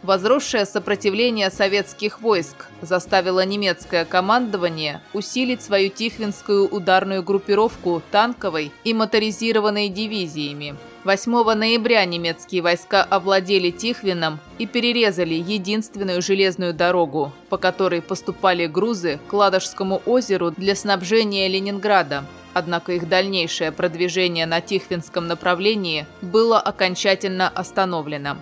Возросшее 0.03 0.65
сопротивление 0.65 1.51
советских 1.51 2.23
войск 2.23 2.69
заставило 2.81 3.45
немецкое 3.45 4.07
командование 4.07 5.03
усилить 5.13 5.61
свою 5.61 5.91
Тихвинскую 5.91 6.67
ударную 6.67 7.23
группировку 7.23 8.01
танковой 8.11 8.73
и 8.85 8.95
моторизированной 8.95 9.91
дивизиями. 9.91 10.75
8 11.05 11.55
ноября 11.55 12.05
немецкие 12.05 12.61
войска 12.61 13.05
овладели 13.05 13.71
Тихвином 13.71 14.41
и 14.59 14.67
перерезали 14.67 15.35
единственную 15.35 16.21
железную 16.21 16.75
дорогу, 16.75 17.33
по 17.49 17.57
которой 17.57 18.03
поступали 18.03 18.67
грузы 18.67 19.21
к 19.29 19.33
Ладожскому 19.33 20.03
озеру 20.07 20.51
для 20.51 20.75
снабжения 20.75 21.47
Ленинграда. 21.47 22.25
Однако 22.53 22.93
их 22.93 23.09
дальнейшее 23.09 23.71
продвижение 23.71 24.45
на 24.47 24.61
Тихвинском 24.61 25.29
направлении 25.29 26.05
было 26.21 26.59
окончательно 26.59 27.49
остановлено. 27.49 28.37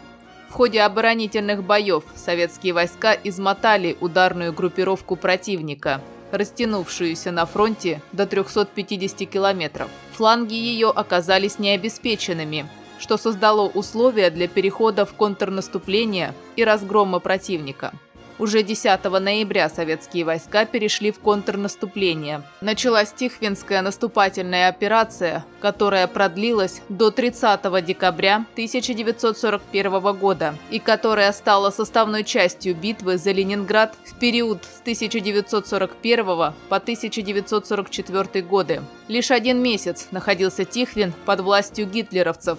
В 0.48 0.52
ходе 0.52 0.80
оборонительных 0.80 1.62
боев 1.62 2.04
советские 2.14 2.72
войска 2.72 3.12
измотали 3.12 3.98
ударную 4.00 4.54
группировку 4.54 5.16
противника, 5.16 6.00
растянувшуюся 6.30 7.32
на 7.32 7.46
фронте 7.46 8.00
до 8.12 8.27
350 8.27 9.28
километров. 9.28 9.88
Фланги 10.12 10.55
ее 10.55 10.91
оказались 10.91 11.58
необеспеченными, 11.58 12.66
что 12.98 13.16
создало 13.16 13.69
условия 13.69 14.30
для 14.30 14.48
перехода 14.48 15.04
в 15.04 15.14
контрнаступление 15.14 16.34
и 16.56 16.64
разгрома 16.64 17.20
противника. 17.20 17.92
Уже 18.38 18.62
10 18.62 19.02
ноября 19.04 19.70
советские 19.70 20.26
войска 20.26 20.66
перешли 20.66 21.10
в 21.10 21.20
контрнаступление. 21.20 22.42
Началась 22.60 23.10
Тихвинская 23.12 23.80
наступательная 23.80 24.68
операция, 24.68 25.42
которая 25.60 26.06
продлилась 26.06 26.82
до 26.90 27.10
30 27.10 27.84
декабря 27.84 28.44
1941 28.52 30.16
года 30.18 30.54
и 30.70 30.78
которая 30.78 31.32
стала 31.32 31.70
составной 31.70 32.24
частью 32.24 32.74
битвы 32.74 33.16
за 33.16 33.32
Ленинград 33.32 33.94
в 34.04 34.18
период 34.18 34.64
с 34.64 34.80
1941 34.82 36.26
по 36.26 36.54
1944 36.76 38.44
годы. 38.44 38.82
Лишь 39.08 39.30
один 39.30 39.62
месяц 39.62 40.08
находился 40.10 40.66
Тихвин 40.66 41.14
под 41.24 41.40
властью 41.40 41.86
гитлеровцев, 41.86 42.58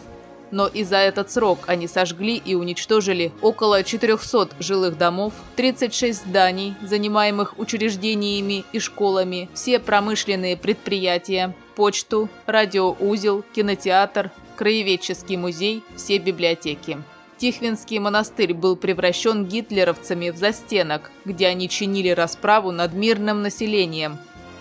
но 0.52 0.68
и 0.68 0.84
за 0.84 0.98
этот 0.98 1.32
срок 1.32 1.60
они 1.68 1.88
сожгли 1.88 2.36
и 2.44 2.56
уничтожили 2.56 3.32
около 3.42 3.84
400 3.84 4.50
жилых 4.60 4.98
домов, 4.98 5.34
36 5.56 6.26
зданий, 6.26 6.76
занимаемых 6.82 7.60
учреждениями 7.60 8.66
и 8.72 8.80
школами, 8.80 9.50
все 9.54 9.80
промышленные 9.80 10.58
предприятия, 10.58 11.56
почту, 11.76 12.30
радиоузел, 12.46 13.44
кинотеатр, 13.54 14.32
краеведческий 14.56 15.38
музей, 15.38 15.84
все 15.96 16.18
библиотеки. 16.18 16.98
Тихвинский 17.38 18.00
монастырь 18.00 18.56
был 18.56 18.76
превращен 18.76 19.46
гитлеровцами 19.46 20.32
в 20.32 20.38
застенок, 20.38 21.12
где 21.24 21.48
они 21.48 21.70
чинили 21.70 22.10
расправу 22.10 22.72
над 22.72 22.94
мирным 22.94 23.44
населением, 23.44 24.18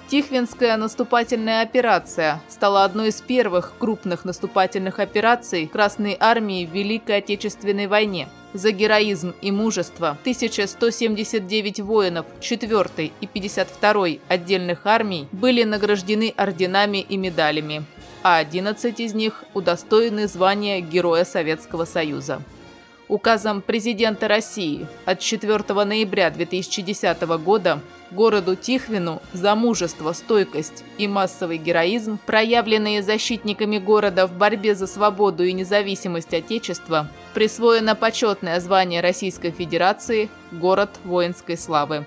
Тихвинская 0.08 0.76
наступательная 0.76 1.62
операция 1.62 2.40
стала 2.48 2.84
одной 2.84 3.08
из 3.08 3.20
первых 3.20 3.72
крупных 3.76 4.24
наступательных 4.24 5.00
операций 5.00 5.66
Красной 5.66 6.16
Армии 6.20 6.64
в 6.64 6.70
Великой 6.70 7.16
Отечественной 7.18 7.88
войне. 7.88 8.28
За 8.54 8.70
героизм 8.70 9.34
и 9.42 9.50
мужество 9.50 10.10
1179 10.20 11.80
воинов 11.80 12.24
4 12.38 13.10
и 13.20 13.26
52 13.26 14.06
отдельных 14.28 14.86
армий 14.86 15.26
были 15.32 15.64
награждены 15.64 16.32
орденами 16.36 16.98
и 16.98 17.16
медалями, 17.16 17.84
а 18.22 18.36
11 18.36 19.00
из 19.00 19.12
них 19.12 19.42
удостоены 19.54 20.28
звания 20.28 20.80
Героя 20.80 21.24
Советского 21.24 21.84
Союза. 21.84 22.40
Указом 23.08 23.60
президента 23.60 24.28
России 24.28 24.86
от 25.04 25.18
4 25.18 25.84
ноября 25.84 26.30
2010 26.30 27.22
года 27.42 27.80
городу 28.10 28.56
Тихвину 28.56 29.22
за 29.32 29.54
мужество, 29.54 30.12
стойкость 30.12 30.84
и 30.98 31.08
массовый 31.08 31.58
героизм, 31.58 32.18
проявленные 32.24 33.02
защитниками 33.02 33.78
города 33.78 34.26
в 34.26 34.32
борьбе 34.32 34.74
за 34.74 34.86
свободу 34.86 35.44
и 35.44 35.52
независимость 35.52 36.34
Отечества, 36.34 37.08
присвоено 37.34 37.94
почетное 37.94 38.60
звание 38.60 39.00
Российской 39.00 39.50
Федерации 39.50 40.28
«Город 40.52 40.90
воинской 41.04 41.56
славы». 41.56 42.04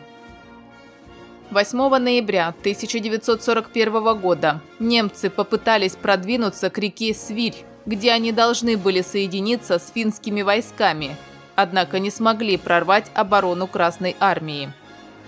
8 1.51 1.97
ноября 1.97 2.49
1941 2.49 4.19
года 4.19 4.61
немцы 4.77 5.31
попытались 5.31 5.95
продвинуться 5.95 6.69
к 6.69 6.77
реке 6.77 7.13
Свирь, 7.15 7.65
где 7.87 8.11
они 8.11 8.31
должны 8.31 8.77
были 8.77 9.01
соединиться 9.01 9.79
с 9.79 9.91
финскими 9.91 10.43
войсками, 10.43 11.15
однако 11.55 11.97
не 11.97 12.11
смогли 12.11 12.55
прорвать 12.57 13.09
оборону 13.15 13.65
Красной 13.65 14.15
Армии. 14.19 14.71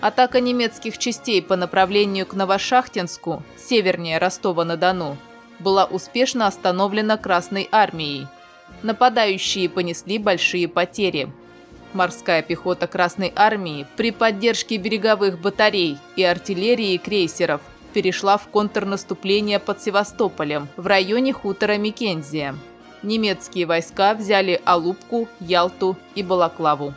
Атака 0.02 0.40
немецких 0.40 0.98
частей 0.98 1.44
по 1.44 1.56
направлению 1.56 2.26
к 2.26 2.34
Новошахтинску, 2.34 3.44
севернее 3.56 4.18
Ростова-на-Дону, 4.18 5.16
была 5.60 5.86
успешно 5.86 6.48
остановлена 6.48 7.18
Красной 7.18 7.70
Армией. 7.72 8.26
Нападающие 8.82 9.70
понесли 9.70 10.18
большие 10.18 10.68
потери. 10.68 11.32
Морская 11.94 12.42
пехота 12.42 12.88
Красной 12.88 13.32
Армии 13.36 13.86
при 13.96 14.10
поддержке 14.10 14.78
береговых 14.78 15.40
батарей 15.40 16.00
и 16.16 16.24
артиллерии 16.24 16.98
крейсеров 16.98 17.62
перешла 17.94 18.40
в 18.40 18.48
контрнаступление 18.48 19.60
под 19.60 19.84
Севастополем 19.84 20.68
в 20.78 20.88
районе 20.88 21.32
хутора 21.32 21.78
Микензия. 21.78 22.56
Немецкие 23.04 23.68
войска 23.68 24.16
взяли 24.16 24.62
Алупку, 24.66 25.28
Ялту 25.40 25.96
и 26.16 26.24
Балаклаву. 26.24 26.96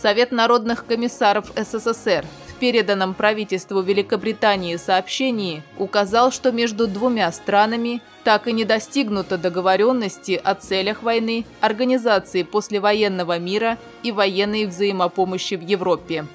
Совет 0.00 0.30
народных 0.30 0.86
комиссаров 0.86 1.50
СССР 1.56 2.24
в 2.46 2.54
переданном 2.60 3.14
правительству 3.14 3.80
Великобритании 3.80 4.76
сообщении 4.76 5.64
указал, 5.76 6.30
что 6.30 6.52
между 6.52 6.86
двумя 6.86 7.32
странами 7.32 8.00
так 8.22 8.46
и 8.46 8.52
не 8.52 8.64
достигнуто 8.64 9.38
договоренности 9.38 10.40
о 10.42 10.54
целях 10.54 11.02
войны, 11.02 11.44
организации 11.60 12.44
послевоенного 12.44 13.40
мира 13.40 13.76
и 14.04 14.12
военной 14.12 14.66
взаимопомощи 14.66 15.54
в 15.54 15.62
Европе. 15.62 16.26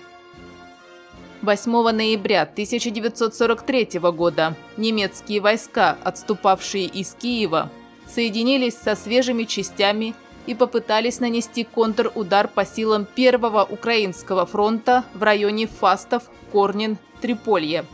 8 1.41 1.71
ноября 1.91 2.41
1943 2.41 3.99
года 4.11 4.55
немецкие 4.75 5.39
войска, 5.39 5.97
отступавшие 6.03 6.85
из 6.85 7.13
Киева, 7.13 7.69
соединились 8.07 8.75
со 8.75 8.95
свежими 8.95 9.45
частями 9.45 10.15
и 10.45 10.55
попытались 10.55 11.19
нанести 11.19 11.63
контрудар 11.63 12.47
по 12.47 12.65
силам 12.65 13.05
Первого 13.05 13.63
Украинского 13.63 14.45
фронта 14.45 15.03
в 15.13 15.23
районе 15.23 15.67
Фастов, 15.67 16.23
Корнин, 16.51 16.97
Триполье. 17.21 17.85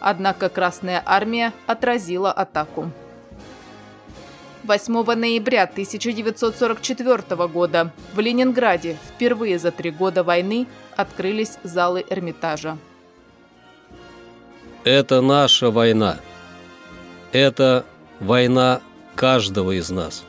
Однако 0.00 0.48
Красная 0.48 1.02
Армия 1.04 1.52
отразила 1.66 2.30
атаку. 2.30 2.90
8 4.64 5.14
ноября 5.14 5.64
1944 5.64 7.46
года 7.48 7.92
в 8.14 8.20
Ленинграде 8.20 8.96
впервые 9.08 9.58
за 9.58 9.70
три 9.70 9.90
года 9.90 10.24
войны 10.24 10.66
открылись 10.96 11.58
залы 11.62 12.04
Эрмитажа. 12.08 12.78
Это 14.84 15.20
наша 15.20 15.70
война. 15.70 16.18
Это 17.32 17.84
война 18.20 18.80
каждого 19.14 19.72
из 19.72 19.90
нас. 19.90 20.24